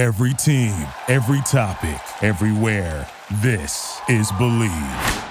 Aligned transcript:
Every 0.00 0.32
team, 0.32 0.72
every 1.08 1.42
topic, 1.42 2.00
everywhere. 2.22 3.06
This 3.42 4.00
is 4.08 4.32
Bleav. 4.32 5.28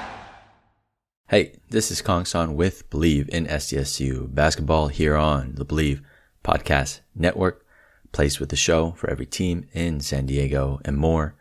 Hey, 1.28 1.56
this 1.72 1.90
is 1.90 2.04
Kong 2.04 2.24
San 2.24 2.55
with 2.55 2.88
Bleav 2.92 3.28
in 3.29 3.47
SDSU 3.47 4.32
basketball 4.32 4.90
here 4.90 5.16
on 5.16 5.55
the 5.55 5.66
Bleav 5.66 6.04
Podcast 6.44 7.00
Network, 7.16 7.66
place 8.12 8.40
with 8.40 8.50
the 8.50 8.55
show 8.55 8.92
for 8.92 9.10
every 9.10 9.26
team 9.26 9.68
in 9.74 10.02
San 10.02 10.28
Diego 10.28 10.79
and 10.86 10.97
more. 10.97 11.33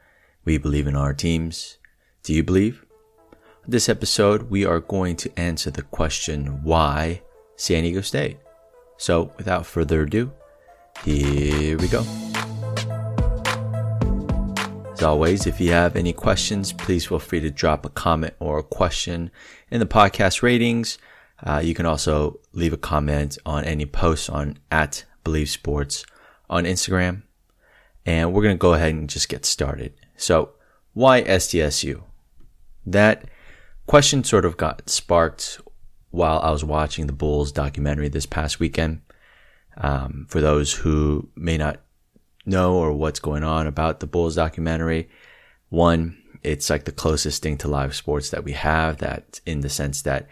We 0.47 0.57
believe 0.57 0.87
in 0.87 0.97
our 0.97 1.13
teams. 1.13 1.77
Do 2.23 2.33
you 2.33 2.43
believe? 2.43 2.87
This 3.67 3.91
episode, 3.91 4.49
we 4.49 4.65
are 4.65 4.81
going 4.81 5.17
to 5.17 5.39
answer 5.39 5.71
the 5.71 5.83
question 5.83 6.63
why 6.63 7.21
San 7.57 7.83
Diego 7.83 8.01
State. 8.01 8.39
So, 8.97 9.33
without 9.37 9.67
further 9.67 10.05
ado, 10.05 10.33
here 11.05 11.77
we 11.77 11.89
go. 11.89 12.07
As 14.99 15.05
always, 15.05 15.47
if 15.47 15.61
you 15.61 15.71
have 15.71 15.95
any 15.95 16.13
questions, 16.13 16.73
please 16.73 17.07
feel 17.07 17.21
free 17.21 17.39
to 17.39 17.53
drop 17.53 17.87
a 17.87 17.89
comment 17.89 18.35
or 18.41 18.59
a 18.59 18.65
question 18.65 19.31
in 19.71 19.79
the 19.79 19.87
podcast 19.87 20.43
ratings. 20.43 20.99
Uh, 21.41 21.61
you 21.63 21.73
can 21.73 21.87
also 21.87 22.41
leave 22.53 22.73
a 22.73 22.77
comment 22.77 23.39
on 23.47 23.65
any 23.65 23.87
posts 23.87 24.29
on 24.29 24.59
at 24.73 25.05
Bleav 25.25 25.47
Sports 25.47 26.05
on 26.51 26.65
Instagram. 26.65 27.23
And 28.05 28.33
we're 28.33 28.43
going 28.43 28.57
to 28.57 28.59
go 28.59 28.75
ahead 28.75 28.93
and 28.93 29.09
just 29.09 29.29
get 29.29 29.47
started. 29.47 29.95
So, 30.17 30.55
why 30.95 31.23
SDSU? 31.23 32.03
That 32.85 33.27
question 33.87 34.25
sort 34.25 34.45
of 34.45 34.57
got 34.57 34.91
sparked 34.91 35.61
while 36.11 36.41
I 36.41 36.51
was 36.51 36.65
watching 36.65 37.07
the 37.07 37.13
Bulls 37.13 37.53
documentary 37.53 38.09
this 38.09 38.27
past 38.27 38.59
weekend. 38.59 39.03
Um, 39.77 40.27
for 40.29 40.41
those 40.41 40.73
who 40.73 41.29
may 41.37 41.57
not 41.57 41.79
know 42.49 42.75
or 42.75 42.93
what's 42.93 43.21
going 43.21 43.45
on 43.45 43.67
about 43.67 44.01
the 44.01 44.07
Bulls 44.07 44.37
documentary. 44.37 45.09
One, 45.69 46.21
it's 46.43 46.71
like 46.71 46.85
the 46.85 46.93
closest 46.93 47.43
thing 47.43 47.59
to 47.59 47.69
live 47.69 47.95
sports 47.95 48.31
that 48.31 48.45
we 48.45 48.53
have 48.53 48.99
that 48.99 49.41
in 49.47 49.61
the 49.61 49.69
sense 49.69 50.03
that 50.03 50.29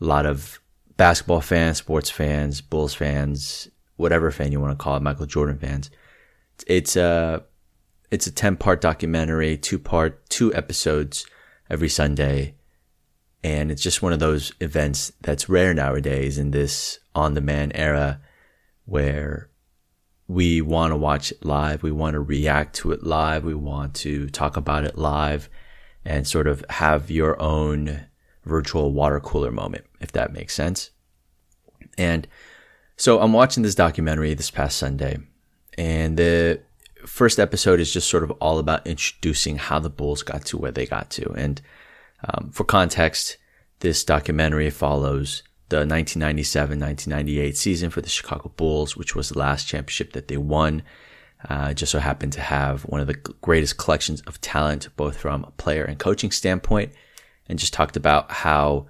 a 0.00 0.04
lot 0.04 0.26
of 0.26 0.60
basketball 0.96 1.40
fans, 1.40 1.78
sports 1.78 2.10
fans, 2.10 2.60
Bulls 2.60 2.94
fans, 2.94 3.68
whatever 3.96 4.30
fan 4.30 4.52
you 4.52 4.60
want 4.60 4.78
to 4.78 4.82
call 4.82 4.96
it, 4.96 5.02
Michael 5.02 5.26
Jordan 5.26 5.58
fans. 5.58 5.90
It's 6.66 6.96
a, 6.96 7.44
it's 8.10 8.26
a 8.26 8.32
10 8.32 8.56
part 8.56 8.80
documentary, 8.80 9.56
two 9.56 9.78
part, 9.78 10.28
two 10.28 10.54
episodes 10.54 11.26
every 11.70 11.88
Sunday. 11.88 12.54
And 13.44 13.70
it's 13.70 13.82
just 13.82 14.02
one 14.02 14.12
of 14.12 14.18
those 14.18 14.52
events 14.60 15.12
that's 15.20 15.48
rare 15.48 15.72
nowadays 15.72 16.38
in 16.38 16.50
this 16.50 16.98
on 17.14 17.34
demand 17.34 17.72
era 17.74 18.20
where 18.84 19.48
we 20.28 20.60
want 20.60 20.92
to 20.92 20.96
watch 20.96 21.32
it 21.32 21.44
live. 21.44 21.82
We 21.82 21.90
want 21.90 22.14
to 22.14 22.20
react 22.20 22.76
to 22.76 22.92
it 22.92 23.02
live. 23.02 23.44
We 23.44 23.54
want 23.54 23.94
to 23.96 24.28
talk 24.28 24.56
about 24.56 24.84
it 24.84 24.98
live 24.98 25.48
and 26.04 26.26
sort 26.26 26.46
of 26.46 26.64
have 26.68 27.10
your 27.10 27.40
own 27.40 28.06
virtual 28.44 28.92
water 28.92 29.20
cooler 29.20 29.50
moment, 29.50 29.86
if 30.00 30.12
that 30.12 30.32
makes 30.32 30.54
sense. 30.54 30.90
And 31.96 32.28
so 32.96 33.20
I'm 33.20 33.32
watching 33.32 33.62
this 33.62 33.74
documentary 33.74 34.34
this 34.34 34.50
past 34.50 34.76
Sunday, 34.76 35.18
and 35.76 36.16
the 36.16 36.60
first 37.06 37.38
episode 37.38 37.80
is 37.80 37.92
just 37.92 38.10
sort 38.10 38.24
of 38.24 38.30
all 38.32 38.58
about 38.58 38.86
introducing 38.86 39.56
how 39.56 39.78
the 39.78 39.90
Bulls 39.90 40.22
got 40.22 40.44
to 40.46 40.58
where 40.58 40.72
they 40.72 40.86
got 40.86 41.10
to. 41.10 41.30
And 41.32 41.60
um, 42.24 42.50
for 42.50 42.64
context, 42.64 43.36
this 43.80 44.04
documentary 44.04 44.70
follows 44.70 45.42
the 45.68 45.84
1997-1998 45.84 47.56
season 47.56 47.90
for 47.90 48.00
the 48.00 48.08
Chicago 48.08 48.52
Bulls, 48.56 48.96
which 48.96 49.14
was 49.14 49.28
the 49.28 49.38
last 49.38 49.66
championship 49.66 50.12
that 50.12 50.28
they 50.28 50.36
won. 50.36 50.82
Uh, 51.48 51.72
just 51.72 51.92
so 51.92 52.00
happened 52.00 52.32
to 52.32 52.40
have 52.40 52.82
one 52.82 53.00
of 53.00 53.06
the 53.06 53.14
greatest 53.14 53.78
collections 53.78 54.22
of 54.22 54.40
talent, 54.40 54.88
both 54.96 55.16
from 55.16 55.44
a 55.44 55.50
player 55.52 55.84
and 55.84 55.98
coaching 55.98 56.32
standpoint, 56.32 56.92
and 57.48 57.58
just 57.58 57.72
talked 57.72 57.96
about 57.96 58.30
how 58.30 58.86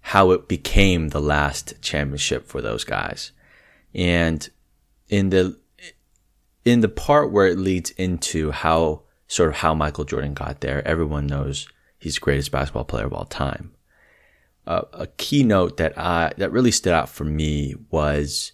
how 0.00 0.30
it 0.30 0.48
became 0.48 1.08
the 1.08 1.20
last 1.20 1.74
championship 1.82 2.46
for 2.46 2.60
those 2.60 2.84
guys. 2.84 3.32
And 3.94 4.48
in 5.08 5.30
the 5.30 5.58
in 6.64 6.80
the 6.80 6.88
part 6.88 7.30
where 7.30 7.46
it 7.46 7.58
leads 7.58 7.90
into 7.90 8.50
how 8.50 9.02
sort 9.28 9.50
of 9.50 9.56
how 9.56 9.74
Michael 9.74 10.04
Jordan 10.04 10.34
got 10.34 10.60
there, 10.60 10.86
everyone 10.86 11.28
knows 11.28 11.68
he's 11.98 12.16
the 12.16 12.20
greatest 12.20 12.50
basketball 12.50 12.84
player 12.84 13.06
of 13.06 13.12
all 13.12 13.26
time 13.26 13.75
uh, 14.66 14.82
a 14.92 15.06
keynote 15.06 15.76
that 15.76 15.96
I, 15.98 16.32
that 16.36 16.52
really 16.52 16.70
stood 16.70 16.92
out 16.92 17.08
for 17.08 17.24
me 17.24 17.74
was 17.90 18.52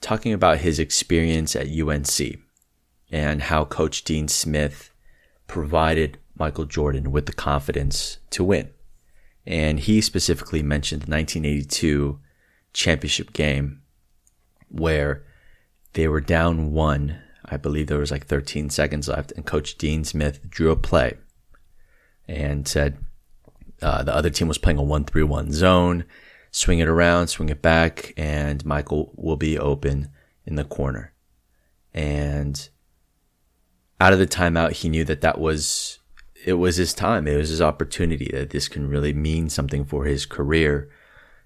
talking 0.00 0.32
about 0.32 0.58
his 0.58 0.78
experience 0.78 1.54
at 1.54 1.68
UNC 1.68 2.38
and 3.10 3.42
how 3.42 3.64
Coach 3.64 4.02
Dean 4.04 4.26
Smith 4.28 4.90
provided 5.46 6.18
Michael 6.36 6.64
Jordan 6.64 7.12
with 7.12 7.26
the 7.26 7.32
confidence 7.32 8.18
to 8.30 8.42
win. 8.42 8.70
And 9.46 9.80
he 9.80 10.00
specifically 10.00 10.62
mentioned 10.62 11.02
the 11.02 11.10
1982 11.10 12.18
championship 12.72 13.32
game 13.32 13.82
where 14.68 15.24
they 15.92 16.08
were 16.08 16.20
down 16.20 16.72
one. 16.72 17.20
I 17.44 17.56
believe 17.56 17.86
there 17.86 17.98
was 17.98 18.10
like 18.10 18.26
13 18.26 18.70
seconds 18.70 19.08
left, 19.08 19.32
and 19.32 19.44
Coach 19.44 19.76
Dean 19.76 20.04
Smith 20.04 20.48
drew 20.48 20.70
a 20.70 20.76
play 20.76 21.18
and 22.26 22.66
said, 22.66 22.98
uh, 23.82 24.02
the 24.02 24.14
other 24.14 24.30
team 24.30 24.48
was 24.48 24.58
playing 24.58 24.78
a 24.78 24.82
1 24.82 25.04
3 25.04 25.22
1 25.22 25.52
zone. 25.52 26.04
Swing 26.50 26.80
it 26.80 26.88
around, 26.88 27.28
swing 27.28 27.48
it 27.48 27.62
back, 27.62 28.12
and 28.16 28.64
Michael 28.66 29.12
will 29.16 29.38
be 29.38 29.58
open 29.58 30.10
in 30.44 30.56
the 30.56 30.64
corner. 30.64 31.14
And 31.94 32.68
out 33.98 34.12
of 34.12 34.18
the 34.18 34.26
timeout, 34.26 34.72
he 34.72 34.90
knew 34.90 35.04
that 35.04 35.22
that 35.22 35.38
was, 35.40 36.00
it 36.44 36.54
was 36.54 36.76
his 36.76 36.92
time. 36.92 37.26
It 37.26 37.36
was 37.36 37.48
his 37.48 37.62
opportunity 37.62 38.30
that 38.32 38.50
this 38.50 38.68
can 38.68 38.88
really 38.88 39.14
mean 39.14 39.48
something 39.48 39.86
for 39.86 40.04
his 40.04 40.26
career. 40.26 40.90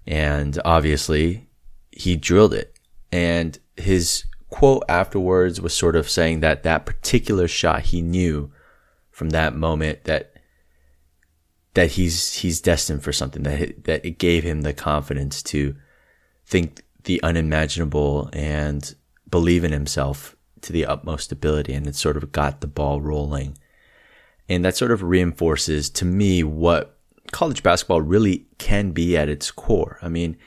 And 0.07 0.59
obviously 0.65 1.49
he 1.93 2.17
drilled 2.17 2.55
it. 2.55 2.77
And 3.13 3.59
his 3.77 4.25
quote 4.51 4.85
afterwards 4.89 5.61
was 5.61 5.75
sort 5.75 5.97
of 5.97 6.11
saying 6.11 6.41
that 6.41 6.63
that 6.65 6.87
particular 6.87 7.47
shot 7.47 7.83
he 7.83 8.03
knew 8.03 8.51
from 9.11 9.31
that 9.31 9.55
moment 9.55 10.05
that 10.05 10.36
that 11.77 11.91
he's 11.91 12.33
he's 12.33 12.63
destined 12.63 13.05
for 13.05 13.13
something 13.13 13.43
that 13.43 13.85
that 13.85 14.05
it 14.05 14.19
gave 14.19 14.43
him 14.43 14.63
the 14.63 14.73
confidence 14.73 15.43
to 15.43 15.77
think 16.47 16.83
the 17.05 17.23
unimaginable 17.23 18.31
and 18.33 18.95
believe 19.29 19.63
in 19.63 19.73
himself 19.73 20.35
to 20.63 20.73
the 20.73 20.87
utmost 20.87 21.31
ability. 21.31 21.75
And 21.75 21.87
it 21.87 21.95
sort 21.95 22.17
of 22.17 22.33
got 22.33 22.63
the 22.63 22.67
ball 22.67 23.03
rolling. 23.03 23.59
And 24.49 24.65
that 24.65 24.75
sort 24.75 24.91
of 24.91 25.03
reinforces 25.03 25.91
to 25.91 26.07
me 26.07 26.43
what 26.43 26.99
college 27.31 27.63
basketball 27.63 28.01
really 28.01 28.47
can 28.57 28.93
be 28.93 29.15
at 29.15 29.29
its 29.29 29.51
core. 29.51 29.99
I 30.01 30.09
mean 30.09 30.39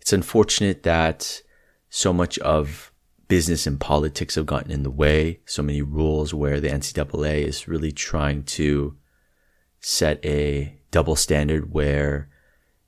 it's 0.00 0.12
unfortunate 0.12 0.84
that 0.84 1.42
so 1.90 2.12
much 2.12 2.38
of 2.38 2.92
business 3.26 3.66
and 3.66 3.80
politics 3.80 4.36
have 4.36 4.46
gotten 4.46 4.70
in 4.70 4.84
the 4.84 4.90
way. 4.90 5.40
So 5.46 5.64
many 5.64 5.82
rules 5.82 6.32
where 6.32 6.60
the 6.60 6.68
ncaa 6.68 7.42
is 7.42 7.66
really 7.66 7.90
trying 7.90 8.44
to 8.44 8.96
set 9.86 10.18
a 10.26 10.76
double 10.90 11.14
standard 11.14 11.72
where, 11.72 12.28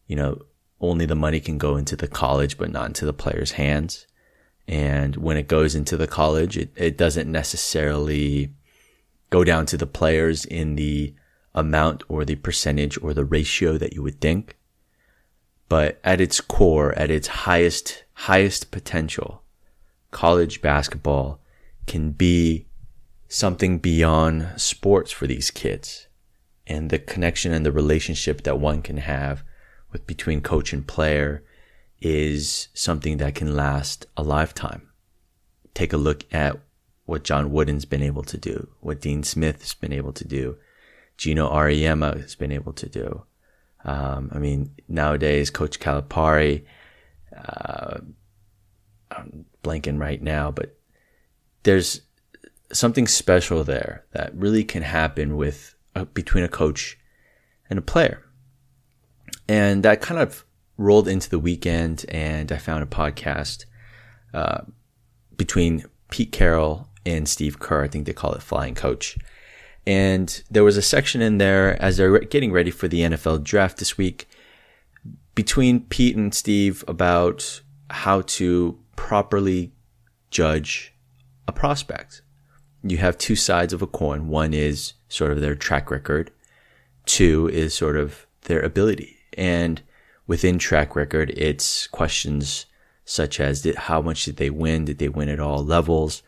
you 0.09 0.17
know, 0.17 0.43
only 0.81 1.07
the 1.07 1.15
money 1.15 1.39
can 1.39 1.57
go 1.57 1.77
into 1.77 1.95
the 1.95 2.09
college, 2.09 2.59
but 2.59 2.73
not 2.73 2.87
into 2.87 3.05
the 3.07 3.13
player's 3.13 3.53
hands. 3.53 4.09
And 4.67 5.15
when 5.15 5.37
it 5.37 5.47
goes 5.47 5.77
into 5.77 5.97
the 5.97 6.09
college, 6.09 6.59
it, 6.59 6.73
it 6.75 6.99
doesn't 6.99 7.31
necessarily 7.31 8.53
go 9.31 9.45
down 9.45 9.65
to 9.67 9.77
the 9.77 9.87
players 9.87 10.45
in 10.45 10.75
the 10.75 11.15
amount 11.55 12.03
or 12.09 12.25
the 12.25 12.35
percentage 12.35 13.01
or 13.01 13.15
the 13.15 13.25
ratio 13.25 13.79
that 13.79 13.93
you 13.93 14.03
would 14.03 14.21
think. 14.21 14.57
But 15.69 16.01
at 16.03 16.21
its 16.21 16.41
core, 16.41 16.99
at 16.99 17.13
its 17.13 17.29
highest, 17.29 18.03
highest 18.15 18.73
potential, 18.73 19.45
college 20.11 20.61
basketball 20.63 21.39
can 21.87 22.11
be 22.11 22.67
something 23.29 23.79
beyond 23.79 24.49
sports 24.57 25.13
for 25.13 25.29
these 25.29 25.53
kids 25.53 26.08
and 26.69 26.91
the 26.91 26.99
connection 26.99 27.53
and 27.53 27.65
the 27.65 27.73
relationship 27.73 28.43
that 28.43 28.61
one 28.61 28.83
can 28.83 28.99
have 28.99 29.43
with 29.91 30.07
between 30.07 30.41
coach 30.41 30.73
and 30.73 30.87
player 30.87 31.43
is 32.01 32.69
something 32.75 33.17
that 33.17 33.35
can 33.35 33.57
last 33.57 34.07
a 34.17 34.23
lifetime. 34.23 34.89
Take 35.75 35.93
a 35.93 35.97
look 35.97 36.25
at 36.33 36.59
what 37.07 37.25
John 37.25 37.51
Wooden's 37.51 37.87
been 37.87 38.03
able 38.03 38.23
to 38.25 38.37
do, 38.37 38.69
what 38.81 39.01
Dean 39.01 39.23
Smith 39.23 39.63
has 39.63 39.75
been 39.75 39.93
able 39.93 40.13
to 40.13 40.27
do, 40.27 40.59
Geno 41.17 41.51
Auriemma 41.51 42.21
has 42.21 42.35
been 42.35 42.53
able 42.53 42.75
to 42.75 42.89
do. 42.89 43.25
Um, 43.85 44.31
I 44.33 44.39
mean, 44.39 44.75
nowadays, 44.89 45.51
Coach 45.51 45.81
Calipari, 45.81 46.65
uh, 47.35 47.99
I'm 49.11 49.47
blanking 49.65 49.99
right 49.99 50.21
now, 50.21 50.51
but 50.51 50.77
there's 51.63 52.03
something 52.73 53.07
special 53.07 53.65
there 53.65 54.05
that 54.13 54.35
really 54.35 54.65
can 54.65 54.83
happen 54.83 55.37
with 55.37 55.75
between 56.07 56.45
a 56.45 56.49
coach 56.49 56.99
and 57.71 57.79
a 57.79 57.83
player. 57.83 58.25
And 59.49 59.83
that 59.83 60.01
kind 60.01 60.21
of 60.21 60.45
rolled 60.77 61.09
into 61.09 61.29
the 61.29 61.39
weekend, 61.39 62.05
and 62.09 62.53
I 62.53 62.59
found 62.59 62.83
a 62.83 62.87
podcast 62.87 63.65
uh, 64.33 64.63
between 65.37 65.85
Pete 66.11 66.33
Carroll 66.33 66.89
and 67.05 67.29
Steve 67.29 67.59
Kerr. 67.59 67.85
I 67.85 67.89
think 67.89 68.07
they 68.07 68.13
call 68.13 68.33
it 68.33 68.43
Flying 68.43 68.75
Coach. 68.75 69.19
And 69.87 70.43
there 70.51 70.65
was 70.65 70.77
a 70.77 70.83
section 70.83 71.23
in 71.23 71.39
there 71.39 71.81
as 71.83 71.97
they're 71.97 72.19
getting 72.21 72.53
ready 72.53 72.71
for 72.71 72.89
the 72.89 73.01
NFL 73.01 73.43
draft 73.43 73.79
this 73.79 73.97
week 73.97 74.29
between 75.35 75.81
Pete 75.81 76.17
and 76.17 76.35
Steve 76.35 76.85
about 76.87 77.63
how 77.91 78.23
to 78.23 78.79
properly 78.97 79.73
judge 80.31 80.95
a 81.47 81.53
prospect. 81.53 82.23
You 82.83 82.99
have 82.99 83.17
two 83.17 83.37
sides 83.37 83.73
of 83.73 83.81
a 83.81 83.87
coin. 83.87 84.29
One 84.29 84.53
is 84.53 84.93
sort 85.09 85.33
of 85.33 85.41
their 85.41 85.55
track 85.55 85.91
record. 85.91 86.31
Two 87.07 87.49
is 87.49 87.75
sort 87.75 87.97
of 87.97 88.27
their 88.43 88.61
ability. 88.61 89.17
And 89.37 89.83
within 90.27 90.59
track 90.59 90.95
record, 90.95 91.31
it's 91.31 91.87
questions 91.87 92.67
such 93.05 93.41
as 93.41 93.63
did, 93.63 93.75
how 93.75 94.03
much 94.03 94.25
did 94.25 94.37
they 94.37 94.51
win? 94.51 94.85
Did 94.85 94.99
they 94.99 95.09
win 95.09 95.31
at 95.31 95.41
all 95.41 95.65
levels? 95.65 96.23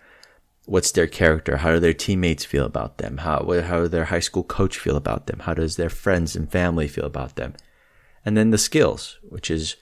What's 0.65 0.93
their 0.93 1.07
character? 1.07 1.59
How 1.59 1.73
do 1.73 1.81
their 1.81 1.93
teammates 1.93 2.45
feel 2.45 2.65
about 2.65 2.99
them? 2.99 3.19
How, 3.19 3.45
how 3.63 3.81
does 3.81 3.91
their 3.91 4.07
high 4.07 4.21
school 4.21 4.45
coach 4.45 4.79
feel 4.79 4.97
about 4.97 5.27
them? 5.27 5.41
How 5.41 5.53
does 5.53 5.77
their 5.77 5.91
friends 5.91 6.35
and 6.35 6.51
family 6.51 6.89
feel 6.89 7.05
about 7.05 7.37
them? 7.37 7.55
And 8.25 8.37
then 8.37 8.51
the 8.51 8.59
skills, 8.59 9.19
which 9.29 9.51
is 9.51 9.77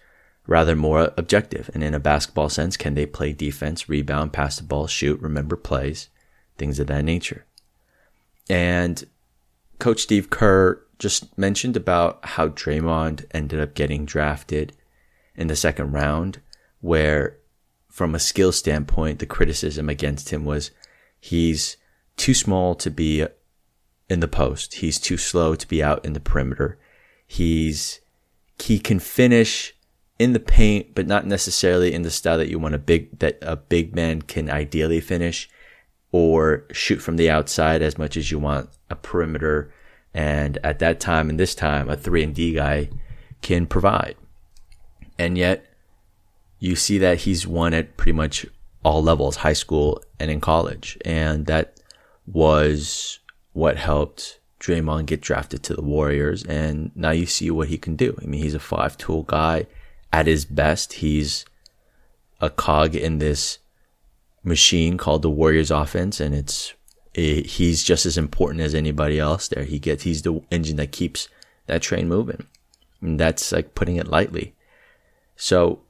rather 0.46 0.74
more 0.74 1.12
objective. 1.16 1.70
And 1.74 1.84
in 1.84 1.94
a 1.94 2.00
basketball 2.00 2.48
sense, 2.48 2.76
can 2.76 2.94
they 2.94 3.06
play 3.06 3.32
defense, 3.32 3.88
rebound, 3.88 4.32
pass 4.32 4.56
the 4.56 4.64
ball, 4.64 4.86
shoot, 4.86 5.20
remember 5.20 5.56
plays, 5.56 6.08
things 6.56 6.80
of 6.80 6.88
that 6.88 7.04
nature. 7.04 7.44
And 8.48 9.04
Coach 9.78 10.00
Steve 10.00 10.30
Kerr 10.30 10.82
just 10.98 11.36
mentioned 11.38 11.76
about 11.76 12.24
how 12.24 12.48
Draymond 12.48 13.26
ended 13.30 13.60
up 13.60 13.74
getting 13.74 14.04
drafted 14.04 14.72
in 15.34 15.46
the 15.46 15.56
second 15.56 15.92
round, 15.92 16.40
where 16.80 17.38
from 17.88 18.14
a 18.14 18.18
skill 18.18 18.52
standpoint, 18.52 19.18
the 19.18 19.26
criticism 19.26 19.88
against 19.88 20.30
him 20.30 20.44
was 20.44 20.70
he's 21.20 21.76
too 22.16 22.34
small 22.34 22.74
to 22.76 22.90
be 22.90 23.26
in 24.08 24.20
the 24.20 24.28
post. 24.28 24.74
He's 24.74 24.98
too 24.98 25.16
slow 25.16 25.54
to 25.54 25.68
be 25.68 25.82
out 25.82 26.04
in 26.04 26.12
the 26.12 26.20
perimeter. 26.20 26.78
He's, 27.26 28.00
he 28.58 28.78
can 28.78 28.98
finish 28.98 29.74
in 30.18 30.32
the 30.32 30.40
paint, 30.40 30.94
but 30.94 31.06
not 31.06 31.26
necessarily 31.26 31.92
in 31.92 32.02
the 32.02 32.10
style 32.10 32.38
that 32.38 32.48
you 32.48 32.58
want 32.58 32.74
a 32.74 32.78
big, 32.78 33.18
that 33.20 33.38
a 33.42 33.56
big 33.56 33.94
man 33.94 34.22
can 34.22 34.50
ideally 34.50 35.00
finish 35.00 35.48
or 36.12 36.64
shoot 36.72 36.98
from 36.98 37.16
the 37.16 37.30
outside 37.30 37.82
as 37.82 37.98
much 37.98 38.16
as 38.16 38.30
you 38.30 38.38
want 38.38 38.70
a 38.90 38.96
perimeter. 38.96 39.72
And 40.14 40.58
at 40.64 40.78
that 40.78 41.00
time 41.00 41.28
and 41.28 41.38
this 41.38 41.54
time, 41.54 41.88
a 41.88 41.96
three 41.96 42.22
and 42.22 42.34
D 42.34 42.54
guy 42.54 42.90
can 43.42 43.66
provide. 43.66 44.16
And 45.18 45.36
yet 45.36 45.66
you 46.58 46.76
see 46.76 46.98
that 46.98 47.18
he's 47.18 47.46
won 47.46 47.74
at 47.74 47.96
pretty 47.96 48.16
much 48.16 48.46
all 48.84 49.02
levels, 49.02 49.36
high 49.36 49.52
school 49.52 50.02
and 50.18 50.30
in 50.30 50.40
college. 50.40 50.96
And 51.04 51.46
that 51.46 51.80
was 52.26 53.18
what 53.52 53.76
helped 53.76 54.40
Draymond 54.60 55.06
get 55.06 55.20
drafted 55.20 55.62
to 55.64 55.74
the 55.74 55.82
Warriors. 55.82 56.42
And 56.44 56.90
now 56.94 57.10
you 57.10 57.26
see 57.26 57.50
what 57.50 57.68
he 57.68 57.78
can 57.78 57.96
do. 57.96 58.16
I 58.20 58.26
mean, 58.26 58.42
he's 58.42 58.54
a 58.54 58.60
five 58.60 58.96
tool 58.96 59.22
guy 59.24 59.66
at 60.12 60.26
his 60.26 60.44
best, 60.44 60.94
he's 60.94 61.44
a 62.40 62.48
cog 62.48 62.94
in 62.94 63.18
this 63.18 63.58
machine 64.48 64.96
called 64.96 65.22
the 65.22 65.30
Warriors 65.30 65.70
offense, 65.70 66.20
and 66.20 66.34
it's 66.34 66.74
it, 67.14 67.46
he's 67.46 67.82
just 67.84 68.06
as 68.06 68.18
important 68.18 68.60
as 68.60 68.74
anybody 68.74 69.18
else 69.18 69.48
there. 69.48 69.64
He 69.64 69.78
gets 69.78 70.02
he's 70.02 70.22
the 70.22 70.42
engine 70.50 70.76
that 70.76 70.92
keeps 70.92 71.28
that 71.66 71.82
train 71.82 72.08
moving, 72.08 72.46
and 73.00 73.20
that's 73.20 73.52
like 73.52 73.74
putting 73.74 73.96
it 73.96 74.08
lightly. 74.08 74.54
So, 75.36 75.80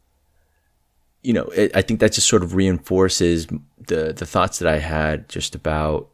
you 1.22 1.32
know, 1.32 1.44
it, 1.44 1.74
I 1.74 1.82
think 1.82 2.00
that 2.00 2.12
just 2.12 2.28
sort 2.28 2.42
of 2.42 2.54
reinforces 2.54 3.46
the 3.86 4.12
the 4.12 4.26
thoughts 4.26 4.58
that 4.58 4.68
I 4.68 4.78
had 4.78 5.28
just 5.28 5.54
about 5.54 6.08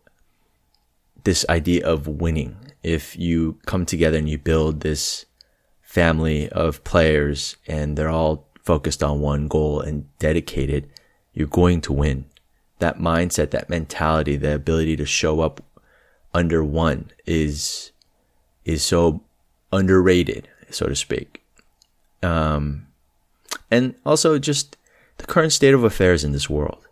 this 1.25 1.45
idea 1.49 1.87
of 1.87 2.07
winning. 2.07 2.57
If 2.83 3.17
you 3.17 3.59
come 3.67 3.87
together 3.87 4.19
and 4.19 4.29
you 4.29 4.39
build 4.39 4.81
this 4.81 5.25
family 5.81 6.49
of 6.51 6.85
players 6.85 7.57
and 7.67 7.97
they're 7.97 8.11
all 8.11 8.47
focused 8.63 9.03
on 9.03 9.21
one 9.21 9.49
goal 9.49 9.81
and 9.81 10.07
dedicated, 10.19 10.91
you're 11.33 11.47
going 11.47 11.81
to 11.83 11.93
win. 11.93 12.27
That 12.79 12.99
mindset, 12.99 13.51
that 13.51 13.71
mentality, 13.71 14.37
the 14.37 14.55
ability 14.55 14.97
to 14.97 15.07
show 15.07 15.41
up 15.41 15.63
under 16.33 16.65
one 16.65 17.11
is, 17.27 17.93
is 18.65 18.83
so 18.83 19.23
underrated, 19.73 20.49
so 20.71 20.87
to 20.87 20.97
speak. 20.97 21.43
Um, 22.23 22.89
and 23.71 23.95
also 24.05 24.39
just 24.39 24.77
the 25.19 25.27
current 25.27 25.53
state 25.53 25.75
of 25.75 25.85
affairs 25.85 26.25
in 26.25 26.33
this 26.33 26.51
world. 26.51 26.87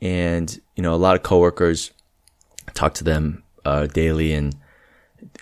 And, 0.00 0.60
you 0.76 0.82
know, 0.82 0.94
a 0.94 0.96
lot 0.96 1.16
of 1.16 1.22
coworkers 1.22 1.90
talk 2.72 2.94
to 2.94 3.04
them, 3.04 3.42
uh, 3.64 3.86
daily 3.86 4.32
and 4.32 4.56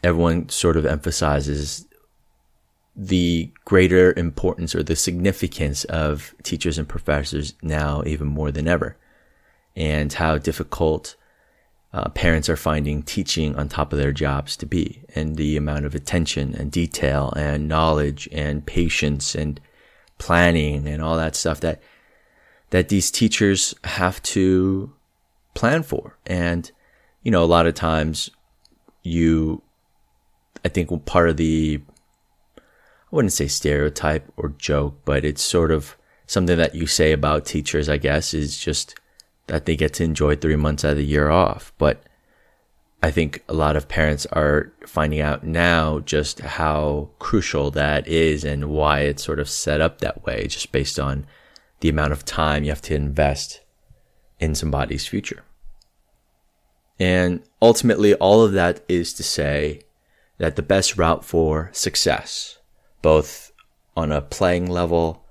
everyone 0.03 0.49
sort 0.49 0.77
of 0.77 0.87
emphasizes 0.87 1.87
the 2.97 3.51
greater 3.65 4.13
importance 4.17 4.75
or 4.75 4.83
the 4.83 4.97
significance 4.97 5.85
of 5.85 6.35
teachers 6.43 6.79
and 6.79 6.89
professors 6.89 7.55
now 7.63 8.03
even 8.05 8.27
more 8.27 8.51
than 8.51 8.67
ever 8.67 8.97
and 9.79 10.13
how 10.13 10.37
difficult 10.37 11.17
uh, 11.93 12.09
parents 12.11 12.51
are 12.51 12.57
finding 12.57 13.03
teaching 13.03 13.57
on 13.57 13.69
top 13.69 13.93
of 13.93 13.99
their 13.99 14.13
jobs 14.13 14.57
to 14.57 14.67
be 14.67 15.03
and 15.15 15.37
the 15.37 15.57
amount 15.57 15.87
of 15.87 15.95
attention 15.95 16.55
and 16.55 16.71
detail 16.71 17.33
and 17.37 17.69
knowledge 17.69 18.29
and 18.31 18.67
patience 18.67 19.35
and 19.35 19.59
planning 20.19 20.87
and 20.87 21.01
all 21.03 21.17
that 21.17 21.35
stuff 21.35 21.61
that 21.61 21.81
that 22.71 22.91
these 22.91 23.11
teachers 23.11 23.75
have 23.85 24.23
to 24.23 24.93
plan 25.55 25.83
for. 25.83 26.19
And 26.27 26.71
you 27.23 27.31
know 27.31 27.43
a 27.43 27.47
lot 27.47 27.67
of 27.67 27.75
times 27.75 28.31
you 29.03 29.63
i 30.65 30.69
think 30.69 30.91
part 31.07 31.29
of 31.29 31.37
the 31.37 31.81
I 33.11 33.17
wouldn't 33.17 33.33
say 33.33 33.49
stereotype 33.49 34.31
or 34.37 34.51
joke, 34.59 35.01
but 35.07 35.25
it's 35.25 35.43
sort 35.43 35.71
of 35.71 35.97
something 36.27 36.59
that 36.59 36.75
you 36.75 36.87
say 36.87 37.13
about 37.13 37.47
teachers, 37.47 37.89
I 37.89 37.97
guess, 37.97 38.35
is 38.35 38.59
just 38.59 39.01
that 39.49 39.67
they 39.67 39.77
get 39.77 39.95
to 39.95 40.05
enjoy 40.05 40.37
three 40.37 40.57
months 40.57 40.85
out 40.85 40.93
of 40.93 40.97
the 40.97 41.05
year 41.05 41.31
off. 41.31 41.73
But 41.79 42.03
I 43.03 43.11
think 43.11 43.45
a 43.49 43.55
lot 43.55 43.77
of 43.77 43.89
parents 43.89 44.27
are 44.27 44.73
finding 44.87 45.21
out 45.21 45.45
now 45.45 46.01
just 46.01 46.41
how 46.41 47.11
crucial 47.19 47.71
that 47.73 48.09
is 48.09 48.45
and 48.45 48.71
why 48.71 49.01
it's 49.01 49.23
sort 49.23 49.41
of 49.41 49.49
set 49.49 49.81
up 49.81 50.01
that 50.01 50.25
way, 50.25 50.47
just 50.47 50.73
based 50.73 50.99
on 50.99 51.27
the 51.81 51.89
amount 51.89 52.13
of 52.13 52.25
time 52.25 52.65
you 52.65 52.71
have 52.71 52.83
to 52.83 52.95
invest 52.95 53.61
in 54.41 54.55
somebody's 54.55 55.07
future. 55.07 55.45
And 56.99 57.43
ultimately, 57.63 58.15
all 58.15 58.43
of 58.43 58.53
that 58.53 58.85
is 58.89 59.13
to 59.15 59.23
say 59.23 59.83
that 60.39 60.57
the 60.57 60.63
best 60.63 60.97
route 60.97 61.25
for 61.25 61.71
success 61.73 62.59
both 63.03 63.53
on 63.97 64.13
a 64.13 64.21
playing 64.21 64.67
level, 64.67 65.25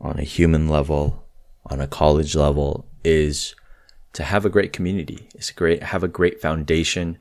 on 0.00 0.18
a 0.18 0.24
human 0.24 0.68
level, 0.68 1.24
on 1.66 1.80
a 1.80 1.86
college 1.86 2.34
level 2.34 2.86
is 3.04 3.54
to 4.12 4.22
have 4.22 4.44
a 4.44 4.50
great 4.50 4.72
community. 4.72 5.28
It's 5.34 5.50
great, 5.50 5.82
have 5.82 6.02
a 6.02 6.08
great 6.08 6.40
foundation. 6.40 7.18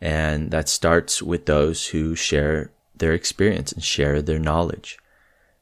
And 0.00 0.50
that 0.50 0.68
starts 0.68 1.22
with 1.22 1.46
those 1.46 1.88
who 1.88 2.14
share 2.14 2.70
their 2.94 3.12
experience 3.12 3.72
and 3.72 3.82
share 3.82 4.20
their 4.22 4.38
knowledge. 4.38 4.98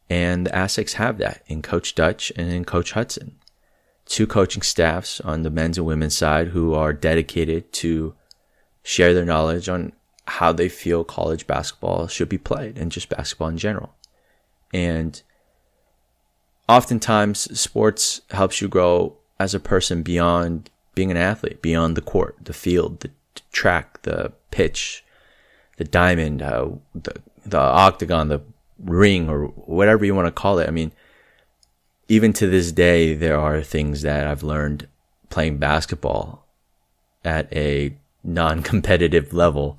And 0.08 0.46
the 0.46 0.54
Aztecs 0.54 0.94
have 0.94 1.18
that 1.18 1.42
in 1.46 1.62
Coach 1.62 1.94
Dutch 1.94 2.32
and 2.36 2.50
in 2.50 2.64
Coach 2.64 2.94
Hutson. 2.94 3.32
Two 4.06 4.26
coaching 4.26 4.62
staffs 4.62 5.20
on 5.20 5.42
the 5.42 5.50
men's 5.50 5.78
and 5.78 5.86
women's 5.86 6.16
side 6.16 6.48
who 6.48 6.74
are 6.74 6.92
dedicated 6.92 7.72
to 7.74 8.14
share 8.82 9.14
their 9.14 9.24
knowledge 9.24 9.68
on 9.68 9.92
how 10.26 10.52
they 10.52 10.68
feel 10.68 11.04
college 11.04 11.46
basketball 11.46 12.08
should 12.08 12.28
be 12.28 12.38
played 12.38 12.76
and 12.76 12.90
just 12.90 13.08
basketball 13.08 13.48
in 13.48 13.58
general. 13.58 13.94
And 14.72 15.22
oftentimes 16.68 17.58
sports 17.58 18.20
helps 18.30 18.60
you 18.60 18.68
grow 18.68 19.16
as 19.40 19.54
a 19.54 19.59
person 19.59 20.02
beyond 20.02 20.68
being 20.94 21.11
an 21.11 21.16
athlete, 21.16 21.62
beyond 21.62 21.97
the 21.97 22.02
court, 22.02 22.37
the 22.42 22.52
field, 22.52 23.00
the 23.00 23.11
track, 23.52 24.02
the 24.02 24.30
pitch, 24.50 25.02
the 25.78 25.85
diamond, 25.85 26.42
uh, 26.42 26.68
the, 26.94 27.14
the 27.47 27.59
octagon, 27.59 28.28
the 28.28 28.42
ring, 28.78 29.30
or 29.30 29.47
whatever 29.47 30.04
you 30.04 30.14
want 30.14 30.26
to 30.26 30.30
call 30.30 30.59
it. 30.59 30.68
I 30.68 30.70
mean, 30.70 30.92
even 32.06 32.35
to 32.35 32.49
this 32.49 32.70
day, 32.70 33.14
there 33.14 33.40
are 33.40 33.62
things 33.62 34.02
that 34.02 34.26
I've 34.26 34.42
learned 34.42 34.87
playing 35.30 35.56
basketball 35.56 36.47
at 37.25 37.50
a 37.50 37.97
non 38.23 38.62
competitive 38.62 39.32
level 39.32 39.78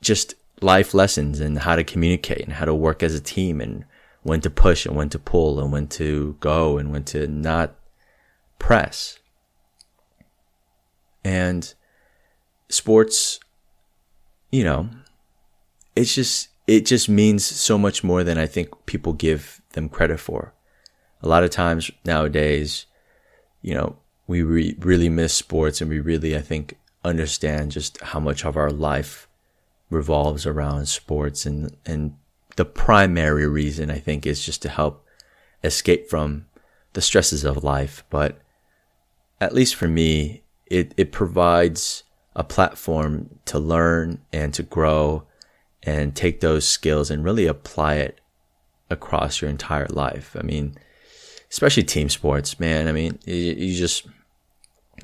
just 0.00 0.34
life 0.62 0.94
lessons 0.94 1.40
and 1.40 1.58
how 1.58 1.76
to 1.76 1.84
communicate 1.84 2.40
and 2.40 2.54
how 2.54 2.64
to 2.64 2.74
work 2.74 3.02
as 3.02 3.14
a 3.14 3.20
team 3.20 3.60
and 3.60 3.84
when 4.22 4.40
to 4.40 4.48
push 4.48 4.86
and 4.86 4.96
when 4.96 5.10
to 5.10 5.18
pull 5.18 5.60
and 5.60 5.72
when 5.72 5.86
to 5.88 6.36
go 6.40 6.78
and 6.78 6.90
when 6.90 7.04
to 7.04 7.26
not 7.26 7.74
press. 8.62 9.18
And 11.24 11.74
sports, 12.68 13.38
you 14.50 14.64
know, 14.64 14.88
it's 15.94 16.14
just, 16.14 16.48
it 16.66 16.86
just 16.86 17.08
means 17.08 17.44
so 17.44 17.76
much 17.76 18.02
more 18.02 18.24
than 18.24 18.38
I 18.38 18.46
think 18.46 18.86
people 18.86 19.12
give 19.12 19.60
them 19.72 19.88
credit 19.88 20.20
for. 20.20 20.54
A 21.22 21.28
lot 21.28 21.44
of 21.44 21.50
times 21.50 21.90
nowadays, 22.04 22.86
you 23.60 23.74
know, 23.74 23.96
we 24.26 24.42
re- 24.42 24.76
really 24.78 25.08
miss 25.08 25.34
sports 25.34 25.80
and 25.80 25.90
we 25.90 26.00
really, 26.00 26.36
I 26.36 26.40
think, 26.40 26.78
understand 27.04 27.72
just 27.72 28.00
how 28.00 28.20
much 28.20 28.44
of 28.44 28.56
our 28.56 28.70
life 28.70 29.28
revolves 29.90 30.46
around 30.46 30.86
sports 30.86 31.44
and, 31.44 31.76
and 31.84 32.16
the 32.56 32.64
primary 32.64 33.46
reason 33.46 33.90
I 33.90 33.98
think 33.98 34.24
is 34.24 34.44
just 34.44 34.62
to 34.62 34.68
help 34.68 35.04
escape 35.64 36.08
from 36.08 36.46
the 36.92 37.00
stresses 37.00 37.44
of 37.44 37.64
life. 37.64 38.04
But 38.08 38.40
at 39.42 39.52
least 39.52 39.74
for 39.74 39.88
me, 39.88 40.44
it, 40.66 40.94
it 40.96 41.10
provides 41.10 42.04
a 42.36 42.44
platform 42.44 43.40
to 43.46 43.58
learn 43.58 44.20
and 44.32 44.54
to 44.54 44.62
grow 44.62 45.24
and 45.82 46.14
take 46.14 46.38
those 46.40 46.66
skills 46.66 47.10
and 47.10 47.24
really 47.24 47.46
apply 47.46 47.96
it 47.96 48.20
across 48.88 49.40
your 49.40 49.50
entire 49.50 49.88
life. 49.88 50.36
I 50.38 50.42
mean, 50.42 50.76
especially 51.50 51.82
team 51.82 52.08
sports, 52.08 52.60
man. 52.60 52.86
I 52.86 52.92
mean, 52.92 53.18
you, 53.24 53.34
you 53.34 53.76
just 53.76 54.06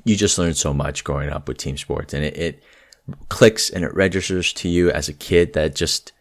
you 0.04 0.14
just 0.14 0.38
learn 0.38 0.54
so 0.54 0.72
much 0.72 1.02
growing 1.02 1.30
up 1.30 1.48
with 1.48 1.58
team 1.58 1.76
sports, 1.76 2.14
and 2.14 2.24
it, 2.24 2.36
it 2.36 2.62
clicks 3.28 3.68
and 3.68 3.84
it 3.84 3.92
registers 3.92 4.52
to 4.52 4.68
you 4.68 4.88
as 4.92 5.08
a 5.08 5.12
kid 5.12 5.52
that 5.54 5.74
just 5.74 6.12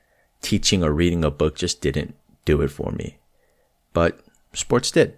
teaching 0.41 0.83
or 0.83 0.91
reading 0.91 1.23
a 1.23 1.29
book 1.29 1.55
just 1.55 1.81
didn't 1.81 2.15
do 2.45 2.63
it 2.63 2.69
for 2.71 2.91
me, 2.93 3.19
but 3.93 4.19
sports 4.53 4.89
did. 4.89 5.15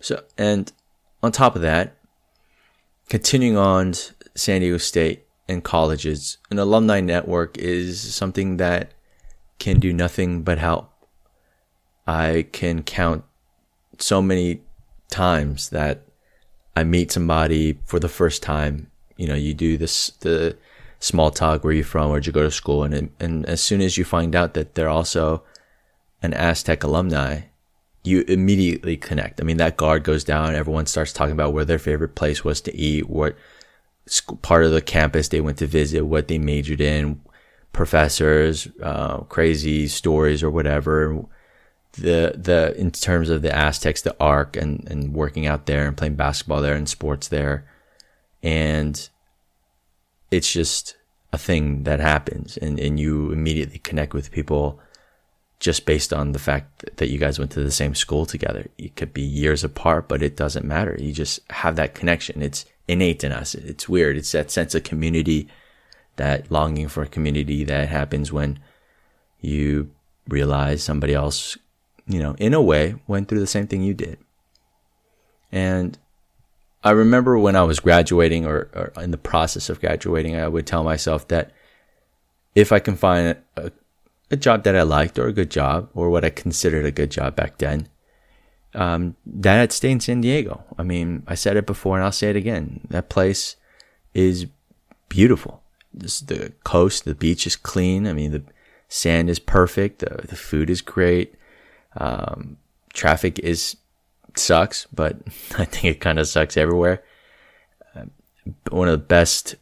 So, 0.00 0.24
and 0.38 0.72
on 1.24 1.32
top 1.32 1.56
of 1.56 1.62
that, 1.62 1.96
continuing 3.08 3.56
on 3.56 3.94
San 4.34 4.60
Diego 4.60 4.76
State 4.76 5.24
and 5.48 5.64
colleges, 5.64 6.36
an 6.50 6.58
alumni 6.58 7.00
network 7.00 7.56
is 7.56 8.14
something 8.14 8.58
that 8.58 8.92
can 9.58 9.80
do 9.80 9.92
nothing 9.92 10.42
but 10.42 10.58
help. 10.58 10.92
I 12.06 12.46
can 12.52 12.82
count 12.82 13.24
so 13.98 14.20
many 14.20 14.60
times 15.08 15.70
that 15.70 16.02
I 16.76 16.84
meet 16.84 17.10
somebody 17.10 17.78
for 17.86 17.98
the 17.98 18.08
first 18.08 18.42
time. 18.42 18.90
You 19.16 19.28
know, 19.28 19.34
you 19.34 19.54
do 19.54 19.78
this, 19.78 20.10
the 20.20 20.58
small 20.98 21.30
talk, 21.30 21.64
where 21.64 21.72
you 21.72 21.84
from, 21.84 22.10
where'd 22.10 22.26
you 22.26 22.32
go 22.32 22.42
to 22.42 22.50
school? 22.50 22.82
And, 22.82 23.10
and 23.18 23.46
as 23.46 23.62
soon 23.62 23.80
as 23.80 23.96
you 23.96 24.04
find 24.04 24.36
out 24.36 24.52
that 24.54 24.74
they're 24.74 24.88
also 24.90 25.42
an 26.22 26.34
Aztec 26.34 26.84
alumni, 26.84 27.42
you 28.04 28.24
immediately 28.28 28.96
connect. 28.96 29.40
I 29.40 29.44
mean, 29.44 29.56
that 29.56 29.76
guard 29.76 30.04
goes 30.04 30.24
down. 30.24 30.54
Everyone 30.54 30.86
starts 30.86 31.12
talking 31.12 31.32
about 31.32 31.52
where 31.52 31.64
their 31.64 31.78
favorite 31.78 32.14
place 32.14 32.44
was 32.44 32.60
to 32.62 32.76
eat, 32.76 33.08
what 33.08 33.36
part 34.42 34.64
of 34.64 34.72
the 34.72 34.82
campus 34.82 35.28
they 35.28 35.40
went 35.40 35.58
to 35.58 35.66
visit, 35.66 36.02
what 36.02 36.28
they 36.28 36.38
majored 36.38 36.80
in, 36.80 37.20
professors, 37.72 38.68
uh, 38.82 39.18
crazy 39.22 39.88
stories 39.88 40.42
or 40.42 40.50
whatever 40.50 41.24
the 41.96 42.34
the 42.36 42.74
in 42.78 42.90
terms 42.90 43.30
of 43.30 43.42
the 43.42 43.54
Aztecs, 43.54 44.02
the 44.02 44.16
arc 44.20 44.56
and 44.56 44.86
and 44.90 45.14
working 45.14 45.46
out 45.46 45.66
there 45.66 45.86
and 45.86 45.96
playing 45.96 46.16
basketball 46.16 46.60
there 46.60 46.74
and 46.74 46.88
sports 46.88 47.28
there, 47.28 47.68
and 48.42 49.08
it's 50.30 50.52
just 50.52 50.96
a 51.32 51.38
thing 51.38 51.84
that 51.84 52.00
happens, 52.00 52.56
and 52.56 52.78
and 52.78 52.98
you 52.98 53.30
immediately 53.32 53.78
connect 53.78 54.14
with 54.14 54.32
people 54.32 54.80
just 55.64 55.86
based 55.86 56.12
on 56.12 56.32
the 56.32 56.38
fact 56.38 56.96
that 56.96 57.08
you 57.08 57.18
guys 57.18 57.38
went 57.38 57.50
to 57.52 57.62
the 57.62 57.70
same 57.70 57.94
school 57.94 58.26
together. 58.26 58.66
It 58.76 58.96
could 58.96 59.14
be 59.14 59.22
years 59.22 59.64
apart, 59.64 60.08
but 60.08 60.22
it 60.22 60.36
doesn't 60.36 60.66
matter. 60.66 60.96
You 60.98 61.12
just 61.12 61.40
have 61.50 61.76
that 61.76 61.94
connection. 61.94 62.42
It's 62.42 62.66
innate 62.86 63.24
in 63.24 63.32
us. 63.32 63.54
It's 63.54 63.88
weird. 63.88 64.16
It's 64.16 64.32
that 64.32 64.50
sense 64.50 64.74
of 64.74 64.84
community, 64.84 65.48
that 66.16 66.50
longing 66.50 66.88
for 66.88 67.06
community 67.06 67.64
that 67.64 67.88
happens 67.88 68.30
when 68.30 68.58
you 69.40 69.90
realize 70.28 70.82
somebody 70.82 71.14
else 71.14 71.56
you 72.06 72.18
know, 72.18 72.34
in 72.38 72.54
a 72.54 72.60
way, 72.60 72.96
went 73.06 73.28
through 73.28 73.40
the 73.40 73.46
same 73.46 73.66
thing 73.66 73.82
you 73.82 73.94
did. 73.94 74.18
And 75.50 75.98
I 76.82 76.90
remember 76.90 77.38
when 77.38 77.56
I 77.56 77.62
was 77.62 77.80
graduating 77.80 78.44
or, 78.44 78.68
or 78.74 79.02
in 79.02 79.10
the 79.10 79.18
process 79.18 79.70
of 79.70 79.80
graduating, 79.80 80.36
I 80.36 80.48
would 80.48 80.66
tell 80.66 80.84
myself 80.84 81.28
that 81.28 81.52
if 82.54 82.72
I 82.72 82.78
can 82.78 82.96
find 82.96 83.36
a, 83.56 83.72
a, 84.30 84.36
job 84.36 84.64
that 84.64 84.76
I 84.76 84.82
liked 84.82 85.18
or 85.18 85.26
a 85.26 85.32
good 85.32 85.50
job 85.50 85.88
or 85.94 86.10
what 86.10 86.24
I 86.24 86.30
considered 86.30 86.84
a 86.84 86.90
good 86.90 87.10
job 87.10 87.36
back 87.36 87.58
then, 87.58 87.88
um, 88.74 89.16
that 89.26 89.60
I'd 89.60 89.72
stay 89.72 89.90
in 89.90 90.00
San 90.00 90.20
Diego. 90.20 90.64
I 90.78 90.82
mean, 90.82 91.22
I 91.26 91.34
said 91.34 91.56
it 91.56 91.66
before 91.66 91.96
and 91.96 92.04
I'll 92.04 92.12
say 92.12 92.30
it 92.30 92.36
again. 92.36 92.80
That 92.90 93.08
place 93.08 93.56
is 94.12 94.46
beautiful. 95.08 95.62
This, 95.92 96.20
the 96.20 96.52
coast, 96.64 97.04
the 97.04 97.14
beach 97.14 97.46
is 97.46 97.56
clean. 97.56 98.06
I 98.06 98.12
mean, 98.12 98.32
the 98.32 98.42
sand 98.88 99.30
is 99.30 99.38
perfect. 99.38 100.00
The, 100.00 100.26
the 100.26 100.36
food 100.36 100.70
is 100.70 100.80
great. 100.80 101.34
Um, 101.96 102.56
traffic 102.92 103.38
is 103.38 103.76
sucks, 104.36 104.86
but 104.92 105.16
I 105.58 105.64
think 105.64 105.84
it 105.84 106.00
kind 106.00 106.18
of 106.18 106.26
sucks 106.26 106.56
everywhere. 106.56 107.02
Uh, 107.94 108.06
one 108.70 108.88
of 108.88 108.92
the 108.92 109.06
best 109.06 109.56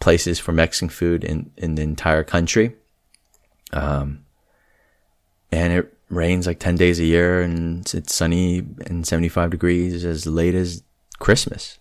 places 0.00 0.38
for 0.38 0.52
Mexican 0.52 0.88
food 0.88 1.24
in, 1.24 1.50
in 1.56 1.74
the 1.74 1.82
entire 1.82 2.24
country. 2.24 2.74
Um, 3.72 4.24
and 5.52 5.72
it 5.72 5.94
rains 6.08 6.46
like 6.46 6.58
10 6.58 6.76
days 6.76 6.98
a 6.98 7.04
year 7.04 7.40
and 7.40 7.88
it's 7.94 8.14
sunny 8.14 8.66
and 8.86 9.06
75 9.06 9.50
degrees 9.50 10.04
as 10.04 10.26
late 10.26 10.54
as 10.54 10.82
Christmas. 11.18 11.78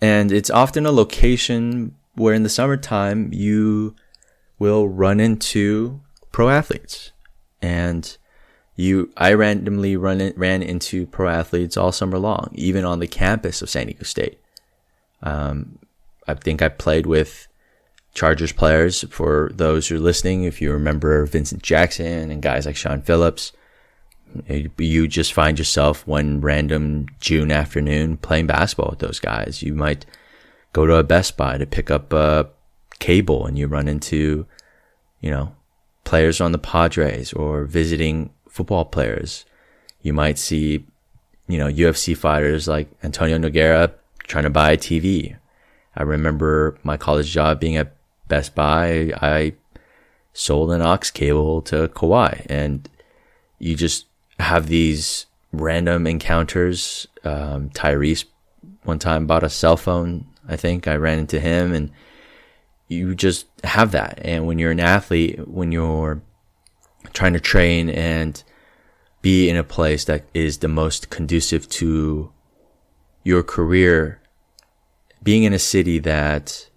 And 0.00 0.32
it's 0.32 0.50
often 0.50 0.86
a 0.86 0.92
location 0.92 1.96
where 2.14 2.34
in 2.34 2.42
the 2.42 2.48
summertime 2.48 3.32
you 3.32 3.94
will 4.58 4.88
run 4.88 5.20
into 5.20 6.00
pro 6.32 6.48
athletes 6.48 7.12
and 7.60 8.16
you 8.76 9.12
I 9.16 9.34
randomly 9.34 9.96
run 9.96 10.20
it, 10.20 10.38
ran 10.38 10.62
into 10.62 11.06
pro 11.06 11.28
athletes 11.28 11.76
all 11.76 11.92
summer 11.92 12.18
long, 12.18 12.50
even 12.54 12.84
on 12.84 12.98
the 12.98 13.06
campus 13.06 13.60
of 13.60 13.68
San 13.68 13.86
Diego 13.86 14.04
State. 14.04 14.38
Um, 15.22 15.78
I 16.26 16.34
think 16.34 16.62
I 16.62 16.68
played 16.68 17.06
with 17.06 17.46
Chargers 18.14 18.52
players. 18.52 19.04
For 19.10 19.50
those 19.54 19.88
who 19.88 19.96
are 19.96 20.00
listening, 20.00 20.44
if 20.44 20.60
you 20.60 20.72
remember 20.72 21.26
Vincent 21.26 21.62
Jackson 21.62 22.30
and 22.30 22.42
guys 22.42 22.66
like 22.66 22.76
Shaun 22.76 23.02
Phillips, 23.02 23.52
you 24.78 25.08
just 25.08 25.32
find 25.32 25.58
yourself 25.58 26.06
one 26.06 26.40
random 26.40 27.06
June 27.20 27.50
afternoon 27.50 28.16
playing 28.16 28.46
basketball 28.46 28.90
with 28.90 29.00
those 29.00 29.20
guys. 29.20 29.62
You 29.62 29.74
might 29.74 30.06
go 30.72 30.86
to 30.86 30.96
a 30.96 31.02
Best 31.02 31.36
Buy 31.36 31.58
to 31.58 31.66
pick 31.66 31.90
up 31.90 32.12
a 32.12 32.48
cable, 32.98 33.46
and 33.46 33.58
you 33.58 33.66
run 33.66 33.88
into, 33.88 34.46
you 35.20 35.30
know, 35.30 35.54
players 36.04 36.40
on 36.40 36.52
the 36.52 36.58
Padres 36.58 37.32
or 37.32 37.64
visiting 37.64 38.30
football 38.48 38.84
players. 38.84 39.44
You 40.02 40.12
might 40.12 40.38
see, 40.38 40.86
you 41.48 41.58
know, 41.58 41.66
UFC 41.68 42.16
fighters 42.16 42.68
like 42.68 42.88
Antonio 43.02 43.38
Nogueira 43.38 43.92
trying 44.24 44.44
to 44.44 44.50
buy 44.50 44.72
a 44.72 44.76
TV. 44.76 45.36
I 45.96 46.02
remember 46.02 46.78
my 46.84 46.96
college 46.96 47.30
job 47.30 47.58
being 47.58 47.76
at 47.76 47.96
Best 48.30 48.54
Buy. 48.54 49.12
I 49.20 49.52
sold 50.32 50.70
an 50.70 50.80
aux 50.80 51.10
cable 51.12 51.60
to 51.62 51.88
Kawhi 51.88 52.46
and 52.48 52.88
you 53.58 53.74
just 53.76 54.06
have 54.38 54.68
these 54.68 55.26
random 55.52 56.06
encounters. 56.06 57.06
Um, 57.24 57.68
Tyrese 57.70 58.24
one 58.84 58.98
time 58.98 59.26
bought 59.26 59.44
a 59.44 59.50
cell 59.50 59.76
phone. 59.76 60.26
I 60.48 60.56
think 60.56 60.88
I 60.88 60.96
ran 60.96 61.18
into 61.18 61.38
him 61.38 61.74
and 61.74 61.90
you 62.88 63.14
just 63.14 63.46
have 63.64 63.92
that. 63.92 64.18
And 64.22 64.46
when 64.46 64.58
you're 64.58 64.70
an 64.70 64.80
athlete, 64.80 65.46
when 65.46 65.72
you're 65.72 66.22
trying 67.12 67.34
to 67.34 67.40
train 67.40 67.90
and 67.90 68.42
be 69.22 69.50
in 69.50 69.56
a 69.56 69.64
place 69.64 70.04
that 70.06 70.24
is 70.32 70.58
the 70.58 70.68
most 70.68 71.10
conducive 71.10 71.68
to 71.68 72.32
your 73.22 73.42
career, 73.42 74.20
being 75.22 75.42
in 75.42 75.52
a 75.52 75.58
city 75.58 75.98
that 75.98 76.69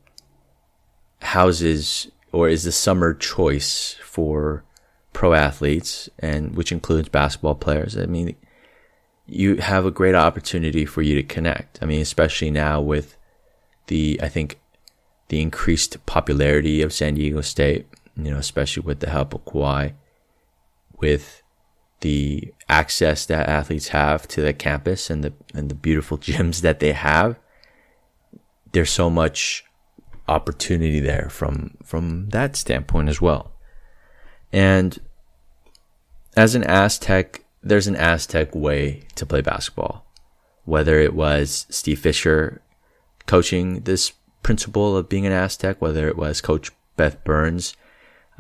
houses 1.24 2.12
or 2.32 2.50
is 2.50 2.64
the 2.64 2.72
summer 2.72 3.14
choice 3.14 3.96
for 4.04 4.64
pro 5.14 5.34
athletes 5.34 6.10
and 6.20 6.56
which 6.56 6.72
includes 6.72 7.10
basketball 7.10 7.56
players. 7.56 7.98
I 7.98 8.06
mean, 8.06 8.36
you 9.26 9.58
have 9.58 9.86
a 9.86 9.92
great 9.92 10.16
opportunity 10.16 10.86
for 10.86 11.02
you 11.02 11.16
to 11.16 11.24
connect. 11.24 11.80
I 11.82 11.86
mean, 11.86 12.02
especially 12.02 12.52
now 12.52 12.82
with 12.82 13.18
the, 13.88 14.20
I 14.22 14.28
think, 14.28 14.60
the 15.30 15.42
increased 15.42 16.06
popularity 16.06 16.82
of 16.82 16.94
San 16.94 17.16
Diego 17.16 17.42
State, 17.42 17.88
you 18.18 18.32
know, 18.32 18.38
especially 18.38 18.84
with 18.84 19.00
the 19.00 19.10
help 19.10 19.34
of 19.34 19.46
Kawhi, 19.46 19.94
with 21.00 21.42
the 22.02 22.54
access 22.68 23.26
that 23.28 23.48
athletes 23.48 23.90
have 23.90 24.28
to 24.28 24.42
the 24.42 24.54
campus 24.54 25.10
and 25.10 25.24
the 25.24 25.32
and 25.54 25.70
the 25.70 25.76
beautiful 25.76 26.18
gyms 26.28 26.62
that 26.62 26.80
they 26.80 26.92
have, 26.92 27.40
there's 28.74 28.92
so 28.92 29.10
much 29.10 29.64
opportunity 30.28 31.00
there 31.00 31.28
from 31.30 31.78
from 31.84 32.30
that 32.30 32.56
standpoint 32.56 33.10
as 33.10 33.22
well. 33.22 33.52
And 34.52 35.00
as 36.36 36.56
an 36.56 36.64
Aztec, 36.64 37.44
there's 37.62 37.88
an 37.88 37.96
Aztec 37.96 38.56
way 38.56 39.04
to 39.16 39.26
play 39.26 39.42
basketball. 39.42 40.06
Whether 40.66 41.00
it 41.00 41.14
was 41.14 41.66
Steve 41.70 42.00
Fisher 42.00 42.62
coaching 43.26 43.82
this 43.82 44.14
principle 44.44 44.96
of 44.96 45.10
being 45.10 45.26
an 45.26 45.32
Aztec, 45.32 45.82
whether 45.82 46.08
it 46.08 46.18
was 46.18 46.42
Coach 46.42 46.72
Beth 46.96 47.24
Burns, 47.24 47.76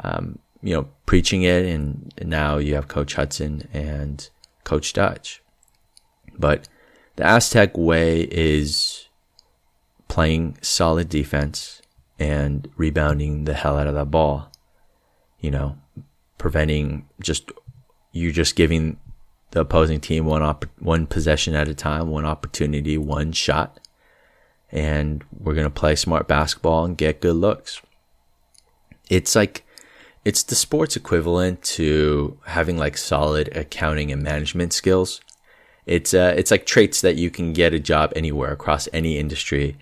um, 0.03 0.39
you 0.61 0.73
know, 0.73 0.87
preaching 1.05 1.43
it, 1.43 1.65
and, 1.65 2.13
and 2.17 2.29
now 2.29 2.57
you 2.57 2.75
have 2.75 2.87
Coach 2.87 3.15
Hutson 3.15 3.67
and 3.73 4.29
Coach 4.63 4.93
Dutch. 4.93 5.41
But 6.37 6.67
The 7.15 7.25
Aztec 7.25 7.77
way 7.77 8.21
is 8.21 9.02
playing 10.13 10.55
solid 10.61 11.09
defense 11.09 11.81
and 12.19 12.69
rebounding 12.77 13.45
the 13.45 13.53
hell 13.55 13.79
out 13.79 13.87
of 13.87 13.95
that 13.95 14.11
ball. 14.11 14.47
You 15.39 15.49
know, 15.49 15.75
preventing 16.37 17.09
just 17.19 17.51
you 18.11 18.31
just 18.31 18.55
giving 18.55 18.99
the 19.49 19.61
opposing 19.61 19.99
team 19.99 20.25
one 20.25 20.43
op- 20.43 20.67
one 20.77 21.07
possession 21.07 21.55
at 21.55 21.67
a 21.67 21.73
time, 21.73 22.09
one 22.09 22.25
opportunity, 22.25 22.95
one 22.95 23.31
shot. 23.31 23.79
And 24.71 25.23
we're 25.35 25.55
going 25.55 25.65
to 25.65 25.81
play 25.81 25.95
smart 25.95 26.27
basketball 26.27 26.85
and 26.85 26.95
get 26.95 27.19
good 27.19 27.35
looks. 27.35 27.81
It's 29.09 29.35
like 29.35 29.65
it's 30.23 30.43
the 30.43 30.53
sports 30.53 30.95
equivalent 30.95 31.63
to 31.79 32.37
having 32.45 32.77
like 32.77 32.97
solid 32.97 33.57
accounting 33.57 34.11
and 34.11 34.21
management 34.21 34.73
skills. 34.73 35.21
It's 35.87 36.13
uh, 36.13 36.35
it's 36.37 36.51
like 36.51 36.67
traits 36.67 37.01
that 37.01 37.15
you 37.15 37.31
can 37.31 37.51
get 37.51 37.73
a 37.73 37.79
job 37.79 38.13
anywhere 38.15 38.51
across 38.51 38.87
any 38.93 39.17
industry 39.17 39.75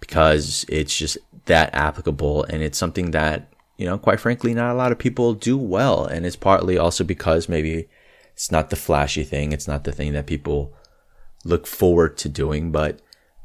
because 0.00 0.64
it's 0.68 0.96
just 0.96 1.18
that 1.46 1.74
applicable 1.74 2.44
and 2.44 2.62
it's 2.62 2.78
something 2.78 3.10
that 3.12 3.52
you 3.76 3.86
know 3.86 3.98
quite 3.98 4.20
frankly 4.20 4.54
not 4.54 4.72
a 4.72 4.78
lot 4.78 4.92
of 4.92 4.98
people 4.98 5.34
do 5.34 5.56
well. 5.56 6.04
And 6.04 6.26
it's 6.26 6.36
partly 6.36 6.78
also 6.78 7.04
because 7.04 7.48
maybe 7.48 7.88
it's 8.32 8.52
not 8.52 8.70
the 8.70 8.76
flashy 8.76 9.24
thing. 9.24 9.52
It's 9.52 9.68
not 9.68 9.84
the 9.84 9.92
thing 9.92 10.12
that 10.12 10.26
people 10.26 10.72
look 11.44 11.66
forward 11.66 12.16
to 12.18 12.28
doing 12.28 12.70
but 12.72 13.00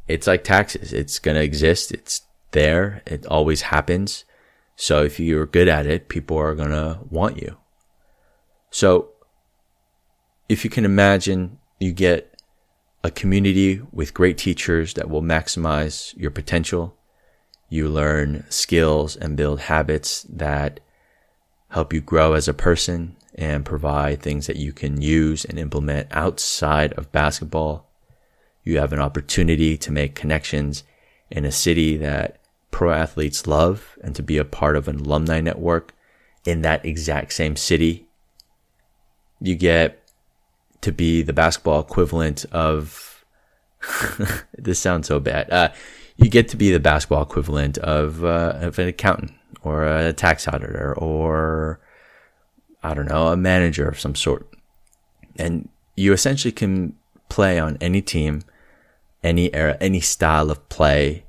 it's 0.08 0.28
like 0.28 0.44
taxes. 0.44 0.92
It's 0.92 1.20
going 1.20 1.36
to 1.36 1.44
exist. 1.44 1.92
It's 1.92 2.24
there. 2.52 3.02
It 3.06 3.26
always 3.28 3.64
happens. 3.64 4.26
So 4.76 5.04
if 5.04 5.20
you're 5.20 5.46
good 5.46 5.68
at 5.68 5.86
it 5.86 6.10
people 6.10 6.38
are 6.38 6.56
going 6.56 6.72
to 6.72 7.00
want 7.10 7.42
you. 7.42 7.58
So 8.70 9.10
if 10.50 10.64
you 10.64 10.70
can 10.70 10.86
imagine 10.86 11.60
you 11.80 11.92
get 11.92 12.33
a 13.04 13.12
community 13.12 13.82
with 13.92 14.14
great 14.14 14.38
teachers 14.38 14.94
that 14.94 15.10
will 15.10 15.22
maximize 15.22 16.16
your 16.18 16.32
potential. 16.32 16.96
You 17.70 17.90
learn 17.90 18.46
skills 18.50 19.16
and 19.16 19.36
build 19.36 19.62
habits 19.62 20.24
that 20.30 20.80
help 21.70 21.92
you 21.92 22.02
grow 22.02 22.34
as 22.34 22.48
a 22.48 22.54
person 22.54 23.18
and 23.36 23.66
provide 23.66 24.22
things 24.22 24.48
that 24.48 24.58
you 24.58 24.72
can 24.72 25.02
use 25.02 25.44
and 25.44 25.60
implement 25.60 26.08
outside 26.12 26.94
of 26.94 27.12
basketball. 27.12 27.90
You 28.64 28.78
have 28.78 28.94
an 28.94 29.00
opportunity 29.00 29.78
to 29.78 29.92
make 29.92 30.16
connections 30.16 30.84
in 31.30 31.44
a 31.44 31.52
city 31.52 31.98
that 31.98 32.40
pro 32.72 32.92
athletes 32.94 33.48
love 33.48 33.98
and 34.02 34.16
to 34.16 34.24
be 34.24 34.38
a 34.38 34.46
part 34.46 34.78
of 34.78 34.88
an 34.88 35.00
alumni 35.00 35.42
network 35.42 35.94
in 36.46 36.62
that 36.62 36.86
exact 36.86 37.34
same 37.34 37.56
city. 37.56 38.08
You 39.42 39.56
get 39.56 40.03
to 40.84 40.92
be 40.92 41.22
the 41.22 41.34
basketball 41.34 41.80
equivalent 41.80 42.46
of 42.52 43.26
this 44.58 44.80
sounds 44.80 45.08
so 45.08 45.20
bad. 45.20 45.50
Uh, 45.52 45.70
you 46.18 46.30
get 46.30 46.48
to 46.50 46.58
be 46.58 46.72
the 46.72 46.80
basketball 46.80 47.24
equivalent 47.24 47.78
of 47.80 48.24
uh, 48.24 48.54
of 48.62 48.80
an 48.80 48.88
accountant 48.88 49.32
or 49.62 49.86
a 49.86 50.14
tax 50.14 50.48
auditor 50.48 50.94
or 50.98 51.80
I 52.84 52.94
don't 52.94 53.10
know 53.10 53.28
a 53.28 53.38
manager 53.38 53.88
of 53.88 54.00
some 54.00 54.16
sort, 54.16 54.48
and 55.38 55.70
you 55.96 56.14
essentially 56.14 56.52
can 56.52 56.96
play 57.30 57.60
on 57.60 57.78
any 57.82 58.02
team, 58.02 58.44
any 59.24 59.54
era, 59.54 59.78
any 59.80 60.02
style 60.02 60.52
of 60.52 60.70
play, 60.70 61.26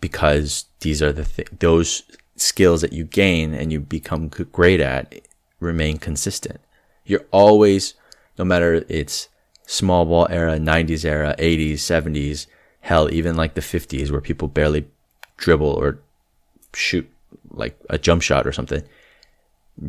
because 0.00 0.66
these 0.80 1.02
are 1.02 1.12
the 1.12 1.24
th- 1.24 1.48
those 1.58 2.02
skills 2.36 2.80
that 2.80 2.92
you 2.92 3.04
gain 3.04 3.54
and 3.54 3.70
you 3.72 3.80
become 3.80 4.28
great 4.28 4.80
at 4.80 5.14
remain 5.60 5.98
consistent. 5.98 6.60
You're 7.04 7.26
always 7.30 7.94
no 8.40 8.44
matter 8.46 8.86
it's 8.88 9.28
small 9.66 10.06
ball 10.06 10.26
era, 10.30 10.58
90s 10.58 11.04
era, 11.04 11.36
80s, 11.38 11.74
70s, 11.74 12.46
hell, 12.80 13.12
even 13.12 13.36
like 13.36 13.52
the 13.52 13.60
50s 13.60 14.10
where 14.10 14.22
people 14.22 14.48
barely 14.48 14.88
dribble 15.36 15.68
or 15.68 16.00
shoot 16.72 17.06
like 17.50 17.78
a 17.90 17.98
jump 17.98 18.22
shot 18.22 18.46
or 18.46 18.52
something. 18.52 18.82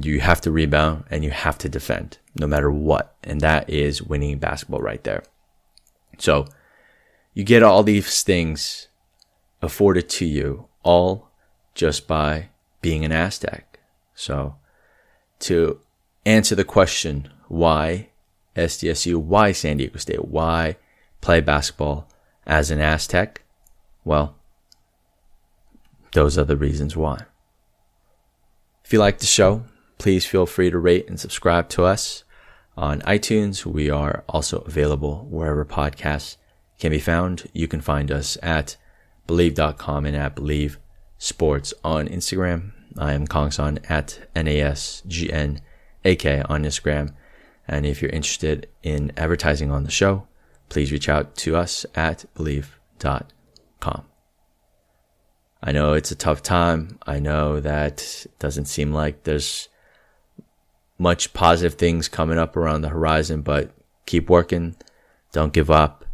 You 0.01 0.19
have 0.19 0.41
to 0.41 0.51
rebound 0.51 1.05
and 1.09 1.23
you 1.23 1.31
have 1.31 1.57
to 1.59 1.69
defend 1.69 2.17
no 2.35 2.45
matter 2.45 2.69
what. 2.69 3.15
And 3.23 3.39
that 3.39 3.69
is 3.69 4.03
winning 4.03 4.37
basketball 4.37 4.81
right 4.81 5.03
there. 5.05 5.23
So 6.17 6.45
you 7.33 7.45
get 7.45 7.63
all 7.63 7.83
these 7.83 8.21
things 8.21 8.89
afforded 9.61 10.09
to 10.09 10.25
you 10.25 10.67
all 10.83 11.29
just 11.73 12.05
by 12.05 12.49
being 12.81 13.05
an 13.05 13.13
Aztec. 13.13 13.79
So 14.13 14.55
to 15.39 15.79
answer 16.25 16.53
the 16.53 16.65
question, 16.65 17.31
why 17.47 18.10
SDSU, 18.55 19.15
why 19.17 19.51
San 19.51 19.77
Diego 19.77 19.97
State? 19.97 20.25
Why 20.25 20.77
play 21.21 21.41
basketball 21.41 22.09
as 22.45 22.71
an 22.71 22.79
Aztec? 22.79 23.43
Well, 24.03 24.35
those 26.13 26.37
are 26.37 26.43
the 26.43 26.57
reasons 26.57 26.97
why. 26.97 27.25
If 28.83 28.91
you 28.91 28.99
like 28.99 29.19
the 29.19 29.25
show, 29.25 29.63
please 29.97 30.25
feel 30.25 30.45
free 30.45 30.69
to 30.69 30.79
rate 30.79 31.07
and 31.07 31.19
subscribe 31.19 31.69
to 31.69 31.85
us 31.85 32.23
on 32.75 33.01
iTunes. 33.01 33.65
We 33.65 33.89
are 33.89 34.23
also 34.27 34.59
available 34.59 35.27
wherever 35.29 35.63
podcasts 35.63 36.37
can 36.79 36.91
be 36.91 36.99
found. 36.99 37.47
You 37.53 37.67
can 37.67 37.79
find 37.79 38.11
us 38.11 38.37
at 38.41 38.75
bleav.com 39.27 40.05
and 40.05 40.15
at 40.15 40.35
bleav 40.35 40.77
sports 41.17 41.73
on 41.83 42.07
Instagram. 42.07 42.71
I 42.97 43.13
am 43.13 43.27
Kongson 43.27 43.79
at 43.89 44.19
NASGNAK 44.35 45.61
on 46.49 46.63
Instagram. 46.63 47.13
And 47.67 47.85
if 47.85 48.01
you're 48.01 48.11
interested 48.11 48.67
in 48.83 49.11
advertising 49.17 49.71
on 49.71 49.83
the 49.83 49.91
show, 49.91 50.27
please 50.69 50.91
reach 50.91 51.09
out 51.09 51.35
to 51.37 51.55
us 51.55 51.85
at 51.95 52.25
bleav.com. 52.35 54.05
I 55.63 55.71
know 55.71 55.93
it's 55.93 56.11
a 56.11 56.15
tough 56.15 56.41
time. 56.41 56.97
I 57.05 57.19
know 57.19 57.59
that 57.59 58.25
it 58.25 58.39
doesn't 58.39 58.65
seem 58.65 58.91
like 58.91 59.23
there's 59.23 59.69
much 60.97 61.33
positive 61.33 61.75
things 61.75 62.07
coming 62.07 62.39
up 62.39 62.55
around 62.55 62.81
the 62.81 62.89
horizon, 62.89 63.41
but 63.41 63.71
keep 64.05 64.29
working. 64.29 64.75
Don't 65.31 65.53
give 65.53 65.69
up. 65.69 66.05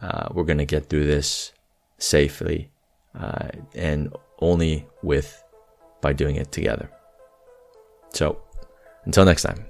Uh, 0.00 0.28
we're 0.32 0.44
going 0.44 0.58
to 0.58 0.64
get 0.64 0.88
through 0.88 1.06
this 1.06 1.52
safely 1.98 2.70
uh, 3.18 3.48
and 3.74 4.14
only 4.40 4.86
with 5.02 5.42
by 6.00 6.12
doing 6.12 6.36
it 6.36 6.50
together. 6.50 6.90
So 8.12 8.40
until 9.04 9.24
next 9.24 9.42
time. 9.42 9.69